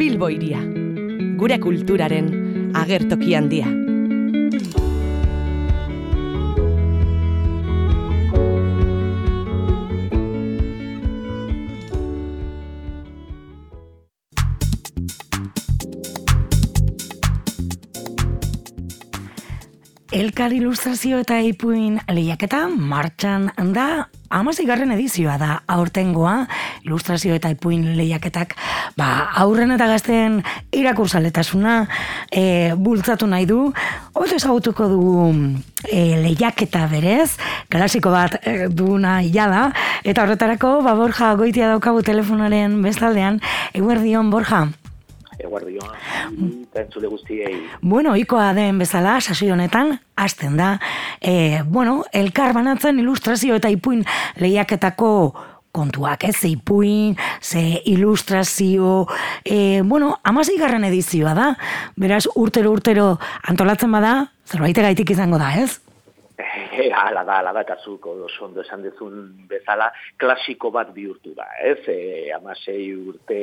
[0.00, 0.62] Bilbo iria.
[1.36, 2.30] Gure kulturaren
[2.72, 3.68] agertoki handia.
[20.16, 26.46] Elkar ilustrazio eta ipuin lehiaketa martxan da amazigarren edizioa da aurtengoa
[26.84, 28.54] ilustrazio eta ipuin lehiaketak
[28.96, 30.40] ba, aurren eta gazten
[30.72, 31.76] irakursaletasuna
[32.30, 33.60] e, bultzatu nahi du.
[34.14, 35.28] Oto ezagutuko dugu
[35.88, 37.36] e, lehiaketa berez,
[37.72, 39.70] klasiko bat e, duna da,
[40.04, 43.40] eta horretarako, ba, Borja, goitia daukagu telefonaren bestaldean,
[43.74, 44.68] eguerdion, Borja,
[45.40, 45.94] eguardioa,
[46.30, 47.54] eta entzule guztiei.
[47.82, 50.74] Bueno, ikoa den bezala, sasoi honetan, hasten da,
[51.20, 54.04] e, bueno, elkar banatzen ilustrazio eta ipuin
[54.40, 55.10] lehiaketako
[55.72, 59.06] kontuak, ez, ze ipuin, ze ilustrazio,
[59.44, 61.52] e, bueno, amazei garren edizioa da,
[61.96, 63.12] beraz, urtero-urtero
[63.52, 65.78] antolatzen bada, zerbait gaitik izango da, ez?
[66.72, 69.88] E, ala da, ala da, eta zuko ondo esan dezun bezala,
[70.22, 71.80] klasiko bat bihurtu da, ez?
[71.90, 73.40] E, amasei urte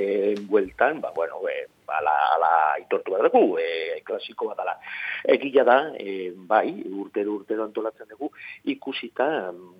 [0.48, 4.78] bueltan, ba, bueno, e, ala, ala itortu behar dugu, e, klasiko bat ala.
[5.36, 8.32] Egia da, e, bai, urtero urtero antolatzen dugu,
[8.64, 9.28] ikusita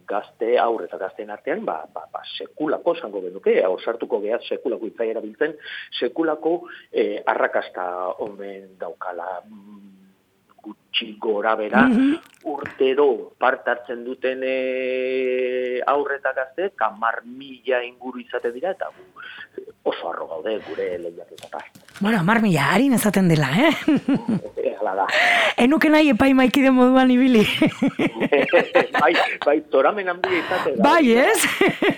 [0.08, 4.92] gazte aurre eta gazteen artean, ba, ba, ba sekulako zango benuke, hau sartuko gehat sekulako
[4.92, 5.56] itzai erabiltzen,
[6.02, 6.58] sekulako
[6.92, 7.88] e, arrakasta
[8.28, 9.38] omen daukala
[10.68, 12.18] gutxi gora bera, mhm.
[12.52, 13.08] urtero
[13.40, 19.06] partartzen duten e, aurreta gazte, kamar mila inguru izate dira, eta gu,
[19.88, 21.64] oso arro gaude gure lehiak eta
[22.00, 23.72] Bueno, amar mila, harin ezaten dela, eh?
[24.78, 25.08] Hala da.
[25.64, 27.42] Enuke nahi epai maikide moduan ibili.
[29.02, 29.14] bai,
[29.46, 30.84] bai, zoramen handia izate da.
[30.84, 31.40] Bai, ez?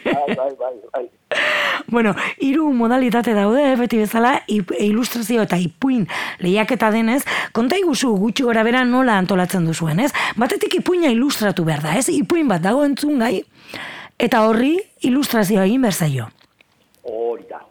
[0.05, 1.05] bai, bai, bai, bai.
[1.91, 6.07] Bueno, hiru modalitate daude, beti bezala, ilustrazio eta ipuin
[6.39, 10.11] lehiaketa denez, konta iguzu gutxi gora bera nola antolatzen duzuen, ez?
[10.37, 12.09] Batetik ipuina ilustratu behar da, ez?
[12.13, 13.39] Ipuin bat dago entzun gai,
[14.19, 14.75] eta horri
[15.09, 16.29] ilustrazioa egin berzaio
[17.09, 17.61] hori da,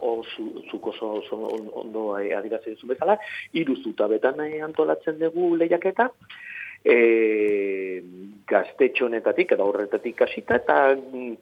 [0.71, 1.39] zuko oso,
[1.79, 3.19] ondo adiratzen duzu bezala,
[3.53, 6.09] iruzuta betan antolatzen dugu lehiaketa,
[6.85, 8.03] e,
[8.49, 10.77] gaztetxonetatik eta horretatik hasita eta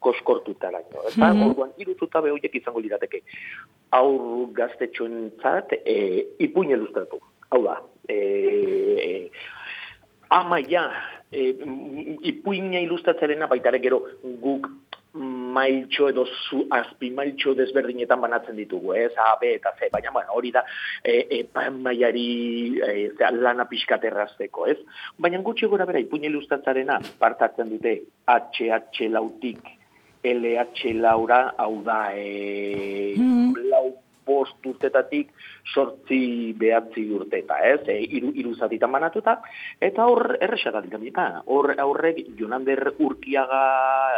[0.00, 0.80] koskortutara.
[0.80, 1.46] Eta mm -hmm.
[1.50, 3.22] orduan, iruzuta behoiek izango lirateke.
[3.90, 7.20] Aur gaztetxonentzat e, ipuin ilustratu.
[7.50, 9.30] Hau da, e, e,
[10.30, 10.90] ama ja,
[11.32, 11.54] e,
[12.22, 14.02] ipuina ilustratzerena baitare gero
[14.42, 14.68] guk
[15.56, 20.34] mailtxo edo zu azpi mailtxo desberdinetan banatzen ditugu, ez, A, B eta C, baina bueno,
[20.36, 20.64] hori da
[21.02, 22.28] e, e, maiari
[22.80, 22.94] e,
[23.32, 24.78] lana pixkaterrazteko, ez?
[25.18, 29.74] Baina gutxi gora bera, ipuin ilustratzarena partatzen dute HH lautik
[30.26, 35.30] LH laura, hau da, e, mm lau bost urtetatik
[35.74, 37.80] sortzi behatzi urteta, ez?
[37.88, 39.38] E, iru, iru zatitan banatuta,
[39.80, 41.28] eta hor erresatat gamita.
[41.46, 43.62] Hor aurrek Jonander Urkiaga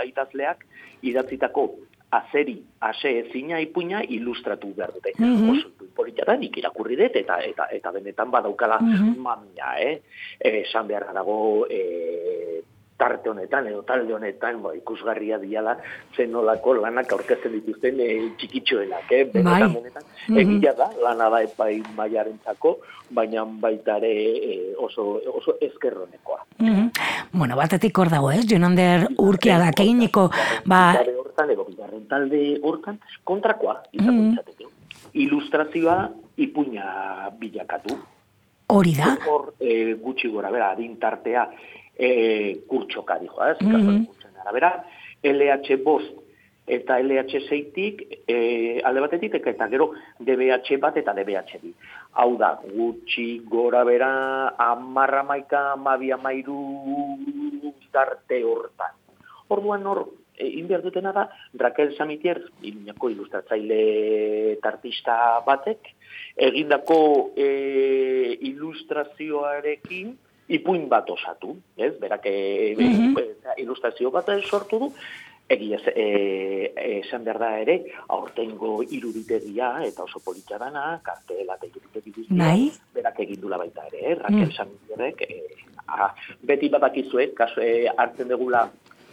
[0.09, 0.65] itazleak
[1.03, 1.69] idatzitako
[2.11, 5.13] azeri, ase ezina ipuina ilustratu behar dute.
[5.19, 5.51] Mm -hmm.
[5.51, 9.17] Oso polita nik irakurri dut, eta, eta, eta benetan badaukala mm -hmm.
[9.17, 10.01] mamia, eh?
[10.41, 12.63] Esan beharra dago, eh,
[12.99, 15.77] tarte honetan edo talde honetan ba, ikusgarria diala
[16.17, 18.09] zenolako lanak aurkezten dituzten e,
[18.41, 19.23] txikitxoenak, eh?
[19.33, 19.79] benetan, bai.
[19.79, 20.09] benetan.
[20.29, 22.75] Mm Egia da, lana da epai maiarentzako,
[23.15, 24.11] baina baita ere
[24.51, 25.07] e, oso,
[25.41, 26.43] oso ezkerronekoa.
[26.59, 26.91] Mm -hmm.
[27.33, 28.45] Bueno, batetik hor dago, ez?
[28.51, 30.29] Jonander urkia da, keiniko,
[30.67, 30.99] ba...
[31.23, 31.67] Hortan, ego,
[32.09, 34.75] talde hortan, kontrakoa, izan mm -hmm.
[35.13, 37.97] Ilustrazioa ipuña bilakatu.
[38.69, 39.17] Hori da?
[39.27, 41.49] Hor, e, gutxi gora, bera, adintartea,
[41.99, 43.59] e, kurtsoka dijo, ez?
[43.61, 44.07] Mm -hmm.
[44.45, 44.85] arabera,
[45.23, 46.29] LH bost
[46.69, 51.73] eta LH zeitik e, alde batetik eta gero DBH bat eta DBH bi.
[52.21, 56.61] Hau da, gutxi gora bera amarra maika amabia mairu
[57.93, 58.93] darte hortan.
[59.49, 60.05] Orduan hor,
[60.37, 65.95] e, inbiar dutena da, Raquel Samitier, inako ilustratzaile tartista batek,
[66.37, 67.01] egindako
[67.37, 67.49] e,
[68.51, 70.17] ilustrazioarekin,
[70.49, 71.95] ipuin bat osatu, ez?
[72.01, 73.17] Berak mm
[73.59, 74.89] ilustrazio bat sortu du,
[75.49, 77.79] egia e, esan behar da ere,
[78.15, 82.69] aurtengo iruditegia eta oso politxa dana, kartela eta iruditegia, bai.
[82.95, 84.19] berak egindula baita ere, eh?
[84.21, 85.09] Raquel mm.
[85.25, 85.41] e,
[85.89, 86.13] a,
[86.45, 88.67] beti badakizuek, kaso, e, hartzen degula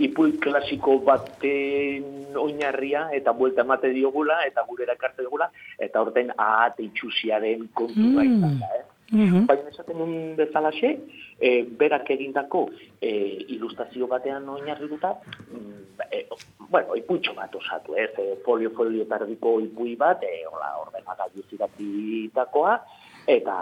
[0.04, 5.48] ipuin klasiko baten oinarria eta buelta emate diogula eta gure erakarte dugula
[5.80, 8.20] eta horten ahate itxusiaren kontu mm.
[8.20, 8.85] baita, eh?
[9.12, 9.46] Mhm.
[9.46, 10.98] Baina esaten nun bezalaxe,
[11.40, 12.70] e, berak egindako
[13.02, 13.12] e,
[13.54, 15.14] ilustrazio batean oinarrituta,
[15.52, 16.26] mm, e,
[16.70, 22.80] bueno, iputxo bat osatu, ez, e, folio folio tardiko ipui bat, e, hola, ordenagailu ziratitakoa,
[23.28, 23.54] eta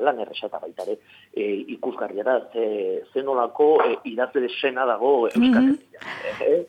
[0.00, 0.98] lan erresa eta baita ere
[1.34, 1.42] e,
[1.74, 5.78] ikusgarria da ze, ze nolako e, idazle sena dago Euskal Mhm.
[6.40, 6.66] Herrian.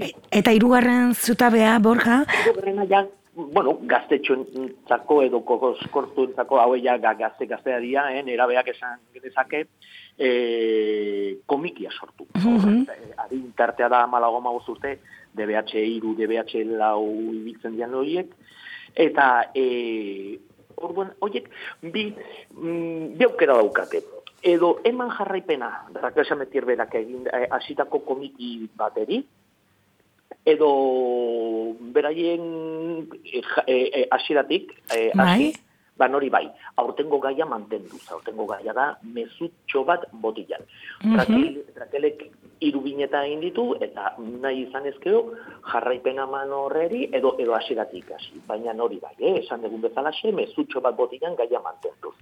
[0.00, 7.78] E- Eta hirugarren zutabea, Borja, Hirugarrena ja, bueno, gaztetxoentzako edo koskortuentzako haueia ga- gazte gaztea
[7.80, 9.66] dira, eh, erabeak esan genezake,
[10.18, 12.26] e, komikia sortu.
[12.90, 14.98] Eh, Adin tartea da malago magoz urte,
[15.34, 18.28] DBH iru, DBH lau ibiltzen dian horiek,
[18.94, 20.38] eta e,
[20.76, 21.48] orduan, horiek
[21.80, 22.10] bi,
[22.54, 24.02] mm, bi aukera daukate.
[24.42, 29.22] Edo eman jarraipena, Rakel Metir berak egin eh, hasitako komiki bateri,
[30.44, 35.26] edo beraien eh, eh, eh, hasieratik eh, Bai.
[35.26, 35.52] hasi,
[35.96, 40.62] ba nori bai, aurtengo gaia mantendu, aurtengo gaia da mezutxo bat botilan.
[41.04, 41.16] Mhm.
[41.18, 42.24] Rakel, Rakelek
[42.62, 45.22] hiru bineta egin ditu eta nahi izan ezkeo
[45.72, 48.40] jarraipen eman horreri edo edo hasieratik hasi.
[48.46, 52.14] Baina nori bai, eh, esan dugun bezalaxe mezutxo bat botilan gaia mantenduz.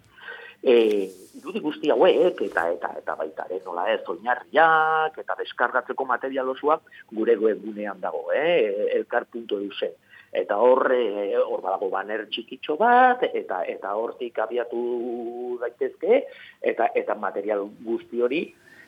[0.62, 1.08] E,
[1.38, 6.82] irudi guzti hauek eta eta eta baita ere nola ez oinarriak eta deskargatzeko material osoak
[7.16, 9.94] gure webgunean dago, eh, elkar.eu zen.
[10.32, 16.24] Eta hor, eh, hor badago baner txikitxo bat, eta eta hortik abiatu daitezke,
[16.60, 18.42] eta eta material guzti hori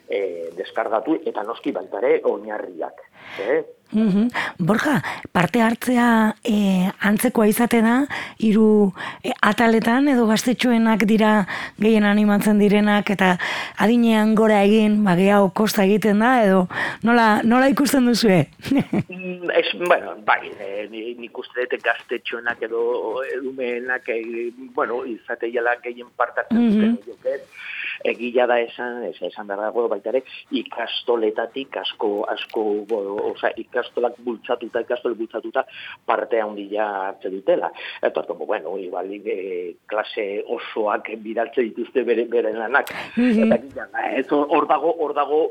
[0.08, 3.00] eh, deskargatu, eta noski baita ere oinarriak.
[3.40, 3.62] Eh?
[3.92, 4.28] Mhm.
[4.58, 5.02] Borja,
[5.32, 8.06] parte hartzea e, antzekoa izate da,
[8.40, 8.92] hiru
[9.22, 11.46] e, ataletan edo gaztetxoenak dira
[11.78, 13.34] gehien animatzen direnak eta
[13.76, 16.66] adinean gora egin, ba, gehiago kosta egiten da, edo
[17.02, 18.46] nola, nola ikusten duzue?
[19.12, 20.50] Mm, Es, bueno, bai,
[20.90, 26.72] ni- nik uste dut gaztetxoenak edo edumeenak, eh, bueno, izateiala gehien partatzen Mhm.
[26.72, 27.42] duten horiek, ez?
[28.04, 30.22] Egia da esan, ez, esan behar dago baita ere,
[30.58, 32.64] ikastoletatik asko, asko,
[33.30, 35.64] oza, ikastolak bultzatuta, ikastolak bultzatuta
[36.06, 37.70] parte handia hartze dutela.
[38.02, 42.90] Eta, orduan, bueno, igual, e, klase osoak bidaltze dituzte bere, bere lanak.
[43.16, 43.44] Mhm.
[43.46, 45.44] Eta, egia da, ez, hor dago, hor dago,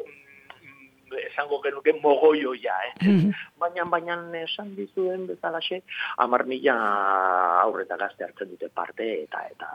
[1.19, 2.93] esango genuke mogoioia, eh?
[3.01, 3.31] Mhm.
[3.59, 5.81] Baina, baina esan dizuen bezalaxe,
[6.17, 6.75] amar mila
[7.61, 9.69] aurreta gazte hartzen dute parte, eta, eta,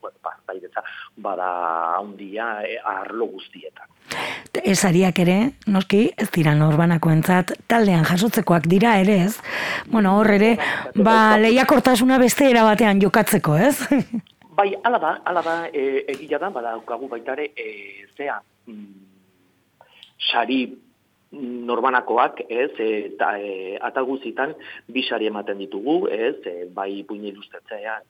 [0.00, 0.82] bueno, partaidetza,
[1.16, 1.48] bada
[1.98, 3.88] handia eh, arlo guztietan.
[4.64, 5.36] Esariak ere,
[5.66, 9.36] noski, ez dira norbanakoentzat taldean jasotzekoak dira ere, ez?
[9.92, 10.54] Bueno, hor ere,
[10.96, 13.76] ba, lehiakortasuna beste era batean jokatzeko, ez?
[14.58, 19.08] Bai, ala da, ala da, e, egia da, badaukagu baita ere, e, zea, mm,
[20.32, 20.64] sari
[21.32, 24.54] norbanakoak, ez, eta e, ataguzitan
[24.88, 28.02] bi sari ematen ditugu, ez, e, bai puina ilustratzean,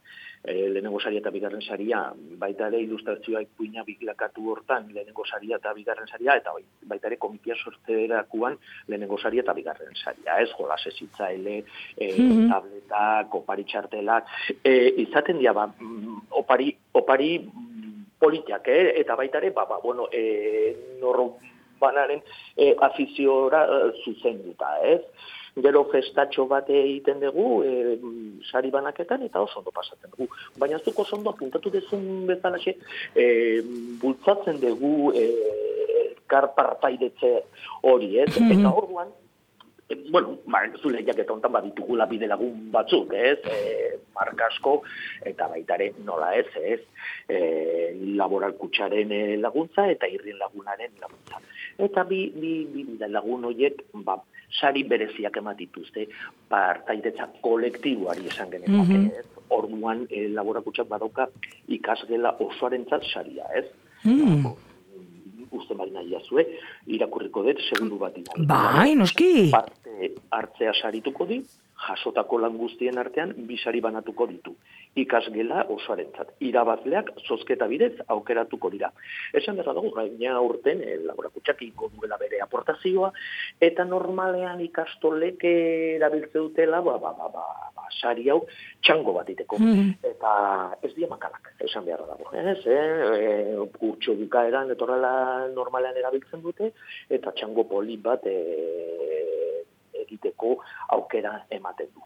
[0.44, 2.04] e, lehenengo saria eta bigarren saria,
[2.38, 7.18] baita ere ilustrazioa puina bilakatu hortan, lehenengo saria eta bigarren saria, eta bai- baita ere
[7.18, 8.56] komikia sortzerakuan
[8.86, 11.64] lehenengo saria eta bigarren saria, ez, jolas ezitzaile,
[11.96, 12.48] e, Mhm.
[12.52, 14.26] tabletak, opari txartelak,
[14.62, 18.94] e, izaten dira, ba, mm, opari, opari mm, politiak, eh?
[19.00, 20.76] eta baita ere, ba, ba, bueno, e,
[21.78, 22.22] norbanaren
[22.56, 25.02] e, afiziora e, zuzenduta, ez?
[25.58, 27.98] Gero festatxo bat egiten dugu, e,
[28.50, 30.28] sari banaketan, eta oso ondo pasatzen dugu.
[30.58, 32.76] Baina zuk oso ondo apuntatu dezun bezalaxe,
[33.14, 33.62] e,
[34.00, 35.25] bultzatzen dugu e,
[36.26, 37.32] karpartaidetze
[37.82, 38.38] hori, ez?
[38.38, 38.60] Mhm.
[38.60, 39.08] Eta orduan,
[39.88, 43.38] e, bueno, ba, zule jaketa hontan baditugula bide lagun batzuk, ez?
[43.48, 44.82] E, markasko,
[45.26, 46.80] eta baita ere nola ez, ez?
[47.28, 47.38] E,
[48.20, 51.42] laboral kutsaren e, laguntza eta irrien lagunaren laguntza.
[51.78, 54.16] Eta bi, bi, bi lagun horiek, ba,
[54.61, 56.08] sari bereziak emat dituzte,
[56.50, 59.11] partaidetza kolektiboari esan genezake, Mhm.
[59.18, 59.26] ez?
[59.50, 61.28] Orduan, e, laboral kutsak badauka
[61.68, 63.64] ikasgela osoarentzat saria, ez?
[64.04, 64.44] Mm.
[65.50, 66.44] Uste bali nahi jazue,
[66.87, 69.49] irakurriko dut, segundu bat irakurriko Bai, noski.
[69.50, 71.40] parte hartzea sarituko di,
[71.88, 74.54] jasotako lan guztien artean bisari banatuko ditu.
[74.97, 76.33] Ikasgela osoarentzat.
[76.40, 78.90] Irabazleak zozketa bidez aukeratuko dira.
[79.33, 83.12] Esan behar dago, gaina urten, eh, laborakutxak iko duela bere aportazioa,
[83.61, 87.45] eta normalean ikastolek erabiltze dutela, ba, ba, ba, ba,
[87.76, 88.40] ba, sari hau
[88.83, 89.59] txango bat iteko.
[89.59, 89.90] Mhm.
[90.12, 90.33] Eta
[90.83, 92.30] ez dira makalak, esan behar dago.
[92.33, 92.87] Ez, eh?
[93.18, 96.73] e, bukaeran etorrela normalean erabiltzen dute,
[97.11, 99.57] eta txango poli bat e,
[100.08, 100.58] egiteko
[100.96, 102.04] aukera ematen du.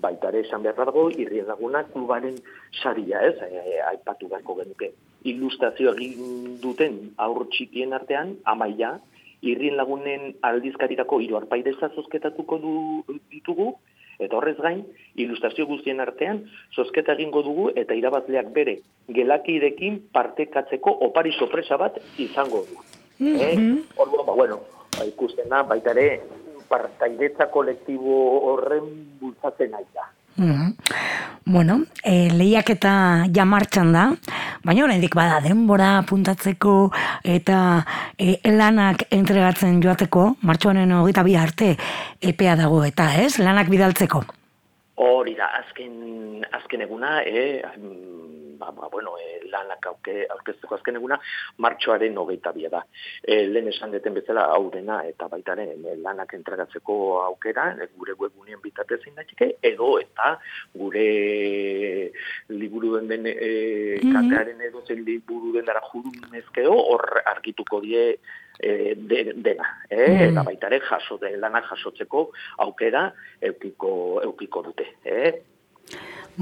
[0.00, 2.38] Baita ere esan behar dago, irrien lagunak klubaren
[2.82, 4.92] saria, ez, e, aipatu beharko genuke.
[5.32, 8.98] Ilustrazio egin duten aur txikien artean, amaia,
[9.42, 12.74] irrien lagunen aldizkarirako hiru arpaideza zozketatuko du,
[13.32, 13.74] ditugu,
[14.20, 14.82] Eta horrez gain,
[15.16, 16.42] ilustrazio guztien artean,
[16.76, 18.76] zozketa egingo dugu eta irabazleak bere
[19.16, 22.76] gelakidekin partekatzeko opari sorpresa bat izango du.
[23.18, 23.78] Mm -hmm.
[23.80, 23.96] eh?
[23.96, 24.60] Orduan, ba, bueno,
[24.98, 26.20] ba, ikusten da, baita ere,
[26.70, 28.16] partaidetza kolektibo
[28.52, 28.88] horren
[29.20, 30.08] bultzatzen nahi da.
[30.40, 30.72] Mm
[31.50, 32.90] Bueno, e, lehiak eta
[33.34, 34.02] jamartxan da,
[34.62, 36.74] baina oraindik bada denbora puntatzeko
[37.26, 37.56] eta
[38.14, 41.72] e, lanak entregatzen joateko, martxoanen hogeita bi arte
[42.20, 44.22] epea dago eta ez, lanak bidaltzeko.
[45.00, 47.64] Hori da, azken, azken eguna, eh,
[48.60, 51.18] ba, ba, bueno, e, lanak auke, aurkezteko azken eguna,
[51.64, 52.82] martxoaren hogeita bia da.
[53.24, 58.14] E, lehen esan deten bezala hau dena, eta baitaren e, lanak entregatzeko aukera, e, gure
[58.20, 60.34] webunien bitatez indatike, edo eta
[60.76, 61.06] gure
[62.52, 63.50] liburu den e,
[64.04, 68.04] katearen edo zen liburu den dara jurunezkeo, hor argituko die
[68.60, 70.04] e, de, dena, eh?
[70.04, 70.26] Mm.
[70.28, 72.26] eta baita ere jaso, de, lanak jasotzeko
[72.66, 73.08] aukera
[73.40, 73.94] eukiko,
[74.26, 74.86] eukiko dute.
[75.04, 75.32] Eh?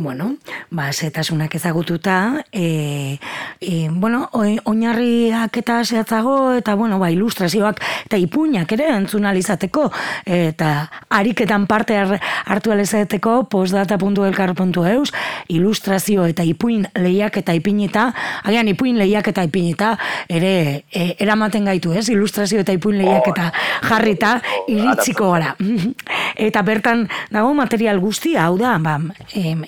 [0.00, 0.36] Bueno,
[0.70, 3.18] ba, zetasunak ezagututa, e,
[3.60, 9.88] e, bueno, oinarriak eta zehatzago, eta, bueno, ba, ilustrazioak eta ipuñak ere entzunalizateko,
[10.24, 10.68] eta
[11.10, 15.12] ariketan parte hartu alizateko, postdata.elkar.eus,
[15.48, 18.12] ilustrazio eta ipuin lehiak eta ipinita,
[18.44, 19.96] agian ipuin lehiak eta ipinita,
[20.28, 22.06] ere, e, eramaten gaitu, ez?
[22.14, 23.50] Ilustrazio eta ipuin lehiak eta
[23.90, 24.36] jarrita,
[24.68, 25.56] iritsiko gara.
[26.36, 28.98] eta bertan, dago material guztia, hau da, ba,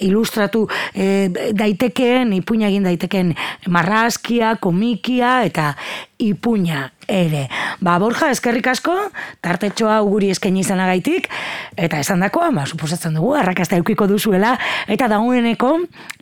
[0.01, 3.35] ilustratu e, daitekeen, ipuña egin daitekeen
[3.69, 5.75] marrazkia, komikia eta
[6.21, 7.49] ipuña ere.
[7.81, 8.95] Ba, Borja, eskerrik asko,
[9.43, 11.29] tartetxoa uguri eskaini izanagaitik,
[11.77, 14.57] eta esan dakoa, ba, suposatzen dugu, arrakasta eukiko duzuela,
[14.89, 15.73] eta dagoeneko,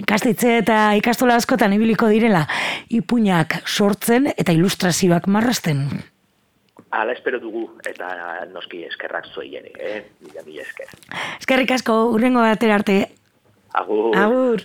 [0.05, 2.47] ikastitze eta ikastola askotan ibiliko direla,
[2.89, 5.89] ipuñak sortzen eta ilustrazioak marrasten.
[6.91, 10.05] Ala espero dugu, eta noski eskerrak ere, eh?
[10.21, 10.89] Mila, mila esker.
[11.39, 13.11] Eskerrik asko, urrengo batera arte,
[13.73, 14.17] Agur.
[14.17, 14.63] Agur.